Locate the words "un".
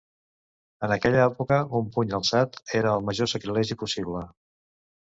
1.81-1.93